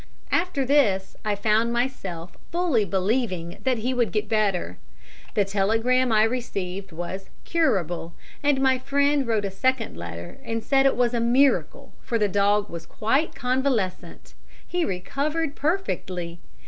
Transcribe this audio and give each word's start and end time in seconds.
After 0.31 0.65
this 0.65 1.15
I 1.23 1.35
found 1.35 1.71
myself 1.71 2.35
fully 2.51 2.85
believing 2.85 3.59
that 3.65 3.77
he 3.77 3.93
would 3.93 4.11
get 4.11 4.27
better. 4.27 4.79
The 5.35 5.45
telegram 5.45 6.11
I 6.11 6.23
received 6.23 6.91
was 6.91 7.29
"Curable," 7.45 8.15
and 8.41 8.59
my 8.59 8.79
friend 8.79 9.27
wrote 9.27 9.45
a 9.45 9.51
second 9.51 9.95
letter 9.95 10.39
and 10.43 10.63
said 10.63 10.87
it 10.87 10.95
was 10.97 11.13
a 11.13 11.19
miracle, 11.19 11.93
for 12.01 12.17
the 12.17 12.27
dog 12.27 12.67
was 12.67 12.87
quite 12.87 13.35
convalescent. 13.35 14.33
He 14.67 14.83
recovered 14.83 15.55
perfectly. 15.55 16.39